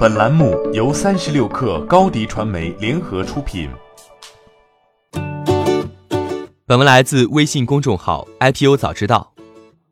[0.00, 3.68] 本栏目由三十六氪高低传媒联合出品。
[6.64, 9.30] 本文来自微信公众号 IPO 早知道。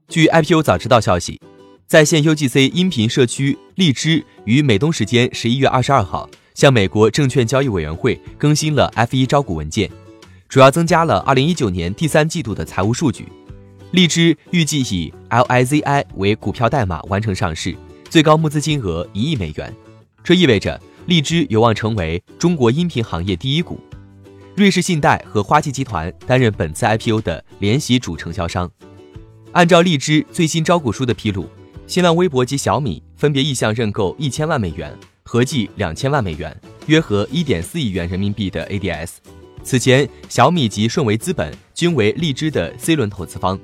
[0.08, 1.38] 据 IPO 早知道消息，
[1.86, 9.90] 在线 UGC 音频社区荔枝于美东时间十一月二十二号向美国证券交易委员会更新了 F1 招股文件，
[10.48, 13.28] 主要增加了二零一九年第三季度的财务数据。
[13.90, 17.76] 荔枝预计以 LIZI 为股票代码完成上市，
[18.08, 19.70] 最高募资金额一亿美元。
[20.28, 23.80] 这意味着荔枝有望成为中国音频行业第一股。
[24.54, 28.70] 瑞士信贷和花旗集团担任本次 IPO 的联席主承销商。
[29.52, 31.48] 按照荔枝最新招股书的披露，
[31.86, 36.54] 新浪微博及小米分别意向认购一千万美元，合计两千万美元，
[36.88, 39.12] 约合一点四亿元人民币的 ADS。
[39.62, 43.58] 此前，小米及顺为资本均为荔枝的 C 轮投资方。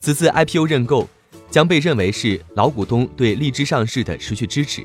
[0.00, 1.06] 此次 IPO 认购
[1.50, 4.82] 将被认为是老股东对荔枝上市的持续支持。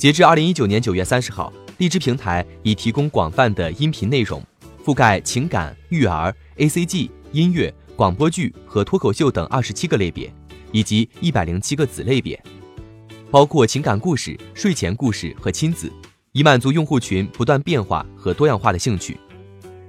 [0.00, 4.42] 截至二零一九年九月三十号，荔枝平台已提供广泛的音频内容，
[4.82, 10.32] 覆盖情感、育儿、ACG、音乐、广播剧和脱口秀等二十七个类别，
[10.72, 12.42] 以及一百零七个子类别，
[13.30, 15.92] 包括情感故事、睡前故事和亲子，
[16.32, 19.18] 以满足用户群不断变化和多样化的兴趣。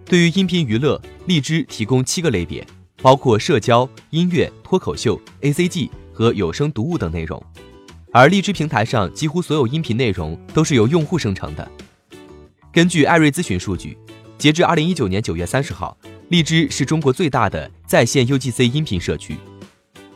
[0.03, 2.67] 对于音频娱乐，荔枝提供七个类别，
[3.01, 7.41] 包括社交、音乐、脱口秀、ACG 和有声读物等内容。
[8.13, 11.71] 而荔枝平台上几乎所有音频内容都是由用户生成的。
[12.71, 13.97] 根据艾瑞咨询数据，
[14.37, 19.37] 截至二零一九年九月三十号，荔枝是中国最大的在线 UGC 音频社区。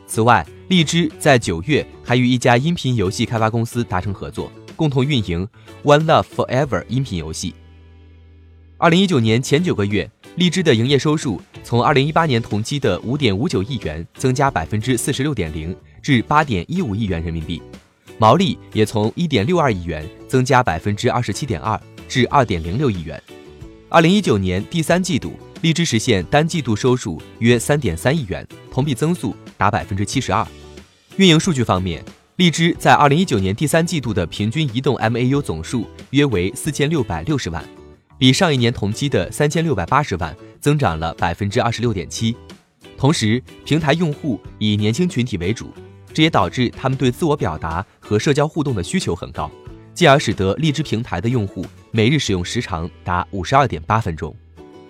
[0.06, 5.48] 此外，荔枝在九月还与一家音频游戏开发公司达成合作，共同运营
[5.98, 7.54] 《One Love Forever》音频游戏。
[8.76, 17.62] 二零一九年前九个月，荔枝的营业收入从二零一八年同期的五点五九亿元增加百分之四十六点零至八点一五亿元人民币。
[18.18, 23.22] 毛利也从一点六二亿元增加百分之二十七点二至二点零六亿元。
[23.88, 30.46] 二零一九年第三季度，荔枝实现单季度收入约三点三亿元，同比增速达百分之七十二。
[31.16, 32.04] 运营数据方面，
[32.36, 37.64] 荔枝在二零一九年第三季度的平均移动 MAU 总数约为四千六百六十万，
[38.18, 42.36] 比上一年同期的三千六百八十万增长了百分之二十六点七。
[42.98, 45.72] 同时，平台用户以年轻群体为主。
[46.16, 49.50] 这也导致他们对自我表达和社交互动的需求很高，
[49.92, 54.34] 进而使得荔枝平台的用户每日使用时长达五十二点八分钟。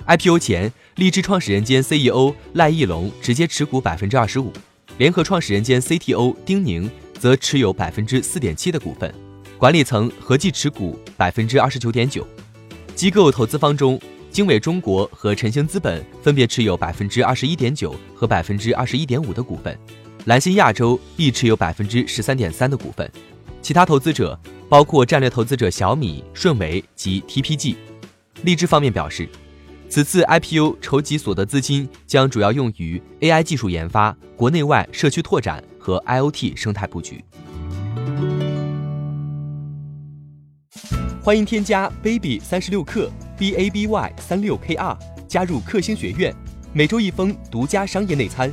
[0.07, 4.53] IPO 前，荔枝创始人兼 CEO 赖艺龙直接持股百分之二十五，
[4.99, 6.89] 联合创始人兼 CTO 丁宁
[7.19, 9.13] 则持有百分之四点七的股份，
[9.59, 12.25] 管理层合计持股百分之二十九点九。
[12.95, 14.01] 机构投资方中，
[14.31, 19.77] 经纬中国和晨星资本分别持有百分之二十一点九和百分之二十一点五的股份。
[20.27, 23.09] 蓝星亚洲亦持有百分之十三点三的股份，
[23.63, 24.37] 其他投资者
[24.69, 27.77] 包括战略投资者小米、顺为及 TPG。
[28.43, 29.29] 荔枝方面表示，
[29.89, 37.25] 此次 IPO 筹集所得资金将主要用于 AI 技术研发、国内外社区拓展和 IOT 生态布局。
[41.23, 43.09] 欢迎添加 baby 三十六克
[43.39, 44.99] b a b y 三六 k r
[45.29, 46.35] 加入克星学院，
[46.73, 48.53] 每周一封独家商业内参。